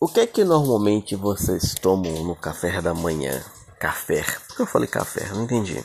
O 0.00 0.08
que 0.08 0.20
é 0.20 0.26
que 0.26 0.44
normalmente 0.44 1.16
vocês 1.16 1.74
tomam 1.74 2.24
no 2.24 2.36
café 2.36 2.80
da 2.82 2.92
manhã? 2.92 3.42
Café. 3.78 4.22
Por 4.48 4.56
que 4.56 4.62
eu 4.62 4.66
falei 4.66 4.88
café? 4.88 5.28
Não 5.30 5.44
entendi. 5.44 5.82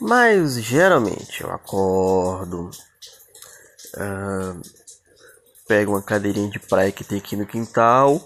Mas 0.00 0.54
geralmente 0.54 1.42
eu 1.42 1.50
acordo, 1.50 2.70
uh, 3.96 4.60
pego 5.66 5.92
uma 5.92 6.02
cadeirinha 6.02 6.50
de 6.50 6.58
praia 6.58 6.92
que 6.92 7.04
tem 7.04 7.18
aqui 7.18 7.36
no 7.36 7.46
quintal, 7.46 8.20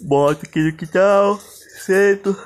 boto 0.00 0.46
aqui 0.46 0.60
no 0.60 0.76
quintal, 0.76 1.38
sento, 1.84 2.36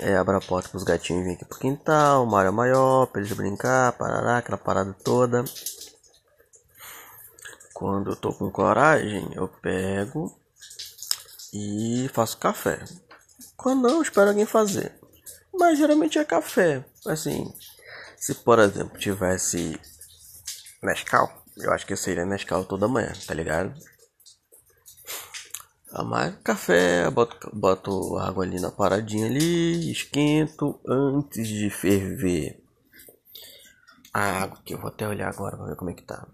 é, 0.00 0.16
abro 0.16 0.36
a 0.36 0.40
porta 0.40 0.68
para 0.68 0.78
os 0.78 0.84
gatinhos 0.84 1.22
virem 1.22 1.36
aqui 1.36 1.44
pro 1.44 1.58
quintal, 1.58 2.24
uma 2.24 2.38
área 2.38 2.52
maior, 2.52 3.06
para 3.06 3.20
eles 3.20 3.32
brincar, 3.32 3.92
parará, 3.92 4.38
aquela 4.38 4.58
parada 4.58 4.96
toda. 5.04 5.44
Quando 7.80 8.10
eu 8.10 8.16
tô 8.16 8.30
com 8.34 8.50
coragem, 8.50 9.26
eu 9.34 9.48
pego 9.48 10.38
e 11.50 12.10
faço 12.12 12.36
café. 12.36 12.78
Quando 13.56 13.88
não, 13.88 13.96
eu 13.96 14.02
espero 14.02 14.28
alguém 14.28 14.44
fazer. 14.44 15.00
Mas 15.50 15.78
geralmente 15.78 16.18
é 16.18 16.24
café. 16.26 16.84
Assim, 17.06 17.50
se 18.18 18.34
por 18.34 18.58
exemplo 18.58 18.98
tivesse 18.98 19.80
Nescau, 20.82 21.42
eu 21.56 21.72
acho 21.72 21.86
que 21.86 21.96
seria 21.96 22.26
Nescau 22.26 22.66
toda 22.66 22.86
manhã, 22.86 23.14
tá 23.26 23.32
ligado? 23.32 23.74
Ah, 25.90 26.04
mas 26.04 26.36
café, 26.44 27.10
boto, 27.10 27.50
boto 27.50 28.18
água 28.18 28.44
ali 28.44 28.60
na 28.60 28.70
paradinha 28.70 29.24
ali, 29.24 29.90
esquento 29.90 30.78
antes 30.86 31.48
de 31.48 31.70
ferver 31.70 32.62
a 34.12 34.42
água, 34.42 34.60
que 34.66 34.74
eu 34.74 34.78
vou 34.78 34.88
até 34.88 35.08
olhar 35.08 35.30
agora 35.30 35.56
pra 35.56 35.64
ver 35.64 35.76
como 35.76 35.88
é 35.88 35.94
que 35.94 36.02
tá 36.02 36.28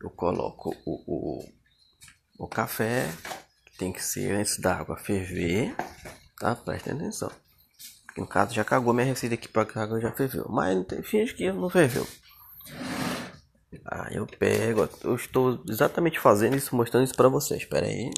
eu 0.00 0.10
coloco 0.10 0.74
o, 0.86 1.02
o, 1.06 1.48
o 2.38 2.48
café, 2.48 3.06
que 3.66 3.78
tem 3.78 3.92
que 3.92 4.02
ser 4.02 4.32
antes 4.32 4.58
da 4.58 4.76
água 4.76 4.96
ferver, 4.96 5.74
tá? 6.38 6.56
Presta 6.56 6.92
atenção. 6.92 7.30
No 8.16 8.26
caso 8.26 8.54
já 8.54 8.64
cagou 8.64 8.92
minha 8.92 9.06
receita 9.06 9.34
aqui 9.34 9.46
para 9.46 9.68
a 9.74 9.82
água 9.82 10.00
já 10.00 10.10
ferveu, 10.12 10.46
mas 10.48 10.86
finge 11.04 11.34
que 11.34 11.52
não 11.52 11.70
ferveu. 11.70 12.06
Aí 13.84 14.16
eu 14.16 14.26
pego, 14.26 14.88
eu 15.04 15.14
estou 15.14 15.62
exatamente 15.68 16.18
fazendo 16.18 16.56
isso, 16.56 16.74
mostrando 16.74 17.04
isso 17.04 17.14
para 17.14 17.28
vocês. 17.28 17.62
Espera 17.62 17.86
aí. 17.86 18.10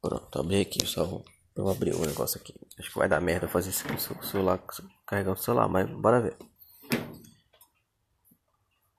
Pronto, 0.00 0.38
abri 0.38 0.60
aqui, 0.60 0.84
só 0.86 1.04
vou, 1.04 1.24
eu 1.56 1.68
abri 1.68 1.92
o 1.92 2.04
negócio 2.04 2.40
aqui. 2.40 2.54
Acho 2.78 2.90
que 2.90 2.98
vai 2.98 3.08
dar 3.08 3.20
merda 3.20 3.48
fazer 3.48 3.70
isso 3.70 3.84
com 3.86 3.94
o 3.94 4.24
celular, 4.24 4.60
carregando 5.06 5.38
o 5.38 5.42
celular, 5.42 5.68
mas 5.68 5.88
bora 5.88 6.20
ver 6.20 6.36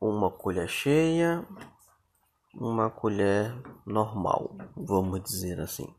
uma 0.09 0.31
colher 0.31 0.67
cheia, 0.67 1.45
uma 2.53 2.89
colher 2.89 3.53
normal, 3.86 4.56
vamos 4.75 5.22
dizer 5.23 5.59
assim. 5.59 5.94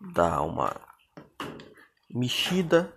Dá 0.00 0.40
uma 0.42 0.74
mexida, 2.10 2.94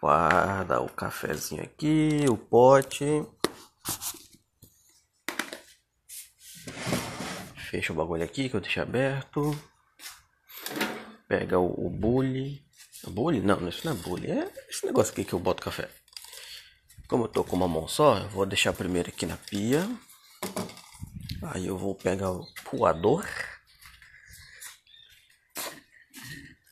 guarda 0.00 0.80
o 0.80 0.88
cafezinho 0.88 1.62
aqui, 1.62 2.26
o 2.28 2.36
pote. 2.36 3.26
Fecha 7.70 7.92
o 7.92 7.96
bagulho 7.96 8.24
aqui 8.24 8.48
que 8.48 8.56
eu 8.56 8.60
deixei 8.60 8.82
aberto. 8.82 9.56
Pega 11.28 11.58
o, 11.58 11.86
o 11.86 11.90
bule. 11.90 12.64
Bule? 13.06 13.40
Não, 13.40 13.68
isso 13.68 13.86
não 13.86 13.92
é 13.92 13.96
bule. 13.96 14.30
É 14.30 14.52
esse 14.68 14.86
negócio 14.86 15.12
aqui 15.12 15.24
que 15.24 15.34
eu 15.34 15.38
boto 15.38 15.62
café. 15.62 15.88
Como 17.08 17.24
eu 17.24 17.28
tô 17.28 17.42
com 17.42 17.56
uma 17.56 17.66
mão 17.66 17.88
só, 17.88 18.18
eu 18.18 18.28
vou 18.28 18.44
deixar 18.44 18.74
primeiro 18.74 19.08
aqui 19.08 19.24
na 19.24 19.38
pia. 19.38 19.88
Aí 21.42 21.66
eu 21.66 21.78
vou 21.78 21.94
pegar 21.94 22.30
o 22.30 22.46
coador. 22.64 23.26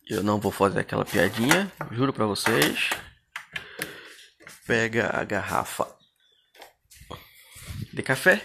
Eu 0.06 0.22
não 0.22 0.38
vou 0.38 0.52
fazer 0.52 0.80
aquela 0.80 1.06
piadinha, 1.06 1.72
juro 1.90 2.12
pra 2.12 2.26
vocês. 2.26 2.90
Pega 4.66 5.10
a 5.18 5.24
garrafa 5.24 5.88
de 7.94 8.02
café. 8.02 8.44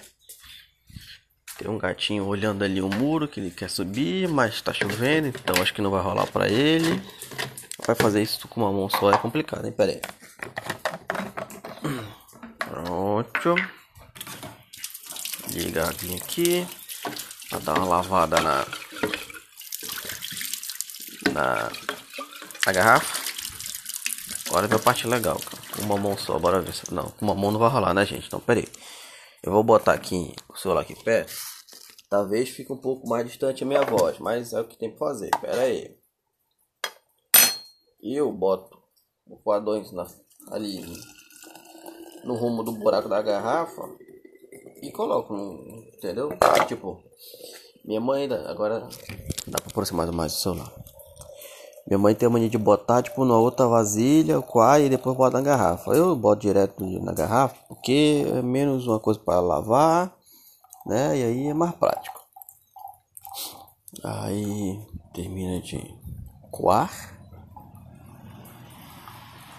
Tem 1.58 1.70
um 1.70 1.78
gatinho 1.78 2.26
olhando 2.26 2.64
ali 2.64 2.82
o 2.82 2.88
muro 2.88 3.28
que 3.28 3.42
ele 3.42 3.52
quer 3.52 3.70
subir, 3.70 4.30
mas 4.30 4.62
tá 4.62 4.74
chovendo, 4.74 5.28
então 5.28 5.62
acho 5.62 5.74
que 5.74 5.82
não 5.82 5.92
vai 5.92 6.02
rolar 6.02 6.26
pra 6.26 6.48
ele. 6.48 7.04
Vai 7.86 7.96
fazer 7.96 8.22
isso 8.22 8.48
com 8.48 8.62
uma 8.62 8.72
mão 8.72 8.90
só 8.90 9.12
é 9.12 9.18
complicado, 9.18 9.66
hein? 9.66 9.74
Pera 9.74 9.92
aí. 9.92 10.02
Pronto. 13.42 13.62
Ligadinho 15.50 16.18
aqui. 16.18 16.68
Pra 17.50 17.60
dar 17.60 17.74
uma 17.74 17.86
lavada 17.86 18.40
na, 18.40 18.66
na, 21.34 21.72
na 22.66 22.72
garrafa. 22.72 23.22
Agora 24.48 24.68
vem 24.68 24.78
a 24.78 24.82
parte 24.82 25.08
legal, 25.08 25.40
cara. 25.40 25.64
Com 25.76 25.82
uma 25.82 25.98
mão 25.98 26.18
só, 26.18 26.38
bora 26.38 26.62
ver 26.62 26.74
se. 26.74 26.94
Não, 26.94 27.10
com 27.10 27.26
uma 27.26 27.34
mão 27.34 27.52
não 27.52 27.60
vai 27.60 27.70
rolar, 27.70 27.94
né, 27.94 28.06
gente? 28.06 28.28
Então, 28.28 28.40
peraí. 28.40 28.68
Eu 29.42 29.52
vou 29.52 29.64
botar 29.64 29.94
aqui 29.94 30.36
o 30.48 30.56
celular 30.56 30.82
aqui 30.82 30.96
perto. 31.04 31.34
Talvez 32.10 32.50
fique 32.50 32.72
um 32.72 32.78
pouco 32.78 33.10
mais 33.10 33.26
distante 33.26 33.64
a 33.64 33.68
minha 33.68 33.82
voz, 33.82 34.20
mas 34.20 34.54
é 34.54 34.62
o 34.62 34.68
que 34.68 34.78
tem 34.78 34.92
que 34.92 35.00
fazer. 35.00 35.32
Pera 35.42 35.62
aí. 35.62 35.98
Eu 38.04 38.32
boto 38.32 38.78
o 39.26 39.38
quadrão 39.38 39.82
ali 40.52 40.86
no 42.24 42.36
rumo 42.36 42.64
do 42.64 42.72
buraco 42.72 43.10
da 43.10 43.22
garrafa 43.22 43.84
e 44.82 44.92
coloco, 44.92 45.36
entendeu? 45.98 46.30
Tipo, 46.68 47.02
minha 47.86 48.02
mãe, 48.02 48.28
agora 48.48 48.88
dá 49.48 49.58
pra 49.60 49.70
aproximar 49.70 50.12
mais 50.12 50.34
do 50.34 50.40
celular. 50.40 50.72
Minha 51.88 51.98
mãe 51.98 52.14
tem 52.14 52.28
a 52.28 52.30
mania 52.30 52.50
de 52.50 52.58
botar, 52.58 53.02
tipo, 53.02 53.26
numa 53.26 53.40
outra 53.40 53.68
vasilha, 53.68 54.40
o 54.40 54.44
quai, 54.44 54.86
e 54.86 54.90
depois 54.90 55.18
bota 55.18 55.38
na 55.38 55.44
garrafa. 55.44 55.92
Eu 55.92 56.16
boto 56.16 56.42
direto 56.42 56.84
na 57.02 57.12
garrafa, 57.12 57.56
porque 57.68 58.24
é 58.28 58.42
menos 58.42 58.88
uma 58.88 59.00
coisa 59.00 59.20
para 59.20 59.40
lavar, 59.40 60.16
né? 60.86 61.18
E 61.18 61.24
aí 61.24 61.48
é 61.48 61.54
mais 61.54 61.74
prático. 61.74 62.22
Aí 64.04 64.80
termina 65.14 65.60
de 65.60 65.84
coar. 66.52 67.20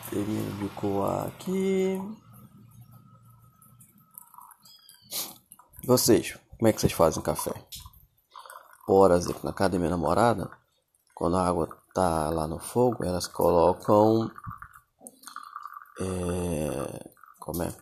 Termina 0.08 0.50
de 0.58 0.68
coar 0.70 1.26
aqui. 1.26 2.00
Vocês, 5.84 6.38
como 6.56 6.68
é 6.68 6.72
que 6.72 6.80
vocês 6.80 6.92
fazem 6.92 7.20
café? 7.20 7.52
Por 8.86 9.10
exemplo, 9.10 9.40
na 9.42 9.52
casa 9.52 9.70
da 9.70 9.78
minha 9.78 9.90
namorada, 9.90 10.48
quando 11.12 11.36
a 11.36 11.44
água 11.44 11.68
tá 11.92 12.30
lá 12.30 12.46
no 12.46 12.60
fogo, 12.60 13.04
elas 13.04 13.26
colocam. 13.26 14.30
É, 16.00 17.10
como 17.40 17.64
é? 17.64 17.74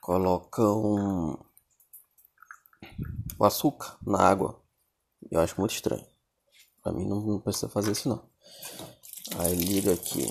Colocam 0.00 1.38
o 3.38 3.44
açúcar 3.44 3.98
na 4.06 4.26
água. 4.26 4.58
Eu 5.30 5.40
acho 5.40 5.60
muito 5.60 5.74
estranho. 5.74 6.06
Pra 6.82 6.92
mim 6.92 7.06
não, 7.06 7.20
não 7.20 7.40
precisa 7.40 7.68
fazer 7.68 7.92
isso 7.92 8.08
não. 8.08 8.26
Aí 9.38 9.54
liga 9.54 9.92
aqui. 9.92 10.26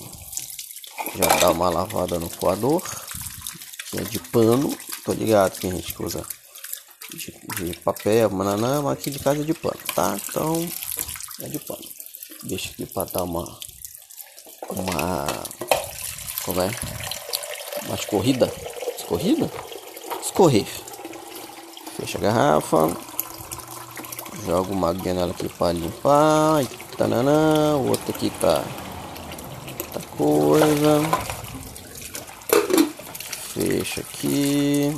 Já 1.16 1.28
dá 1.40 1.52
uma 1.52 1.70
lavada 1.70 2.18
no 2.18 2.30
coador. 2.38 2.82
Que 3.92 4.00
é 4.00 4.04
de 4.04 4.20
pano 4.20 4.76
Tô 5.04 5.12
ligado 5.12 5.60
que 5.60 5.68
a 5.68 5.70
gente 5.70 6.02
usa 6.02 6.26
de, 7.14 7.34
de 7.58 7.78
papel, 7.80 8.30
mananã, 8.30 8.82
mas 8.82 8.94
aqui 8.94 9.12
de 9.12 9.20
casa 9.20 9.42
é 9.42 9.44
de 9.44 9.54
pano, 9.54 9.80
tá? 9.94 10.18
Então 10.30 10.66
é 11.42 11.50
de 11.50 11.60
pano. 11.60 11.84
Deixa 12.44 12.70
aqui 12.70 12.86
para 12.86 13.12
dar 13.12 13.24
uma. 13.24 13.60
Uma. 14.70 15.28
Como 16.46 16.62
é? 16.62 16.72
Uma 17.86 17.96
escorrida. 17.96 18.50
Escorrida? 18.98 19.52
Escorrer. 20.22 20.68
Fecha 21.98 22.18
a 22.18 22.22
garrafa. 22.22 22.96
Joga 24.46 24.72
uma 24.72 24.90
aguinha 24.90 25.16
nela 25.16 25.32
aqui 25.32 25.50
para 25.50 25.74
limpar. 25.74 26.64
E 26.64 26.68
tananã. 26.96 27.76
O 27.76 27.90
outro 27.90 28.10
aqui 28.10 28.30
tá. 28.40 28.64
Tá 29.94 30.00
coisa 30.18 31.33
fecha 33.84 34.02
aqui. 34.02 34.96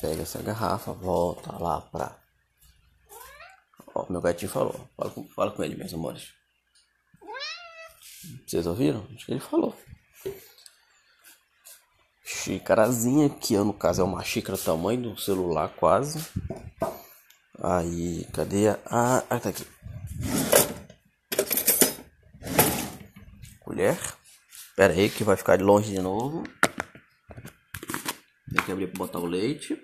Pega 0.00 0.22
essa 0.22 0.40
garrafa, 0.42 0.92
volta 0.92 1.52
lá 1.58 1.80
pra. 1.80 2.16
Ó, 3.94 4.06
meu 4.08 4.20
gatinho 4.20 4.50
falou. 4.50 4.88
Fala 4.96 5.10
com, 5.10 5.28
fala 5.28 5.50
com 5.50 5.64
ele, 5.64 5.76
meus 5.76 5.92
amores. 5.92 6.32
Vocês 8.46 8.66
ouviram? 8.66 9.06
Acho 9.14 9.26
que 9.26 9.32
ele 9.32 9.40
falou. 9.40 9.76
Xícarazinha, 12.24 13.28
que 13.28 13.56
no 13.56 13.72
caso 13.72 14.00
é 14.00 14.04
uma 14.04 14.24
xícara 14.24 14.56
tamanho 14.56 15.02
do 15.02 15.20
celular 15.20 15.68
quase. 15.70 16.24
Aí, 17.60 18.24
cadê 18.32 18.68
a. 18.68 18.78
Ah, 18.86 19.24
ah 19.28 19.40
tá 19.40 19.48
aqui. 19.50 19.66
Colher. 23.60 24.21
Espera 24.82 25.00
aí 25.00 25.08
que 25.08 25.22
vai 25.22 25.36
ficar 25.36 25.56
de 25.56 25.62
longe 25.62 25.92
de 25.92 26.02
novo. 26.02 26.42
Tem 28.52 28.64
que 28.66 28.72
abrir 28.72 28.88
para 28.88 28.98
botar 28.98 29.20
o 29.20 29.26
leite. 29.26 29.80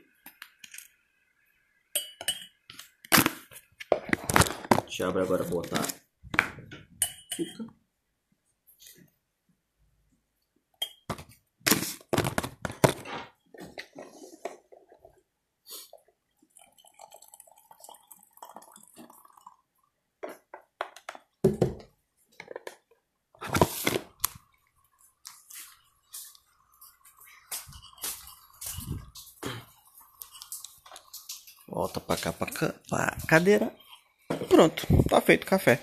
A 3.92 4.80
gente 4.88 5.02
abre 5.04 5.22
agora 5.22 5.44
botar. 5.44 5.86
Volta 31.78 32.00
pra 32.00 32.16
cá, 32.16 32.32
pra, 32.32 32.50
cá, 32.50 32.74
pra 32.88 33.16
cadeira. 33.28 33.72
Pronto, 34.48 34.84
tá 35.08 35.20
feito 35.20 35.44
o 35.44 35.46
café. 35.46 35.78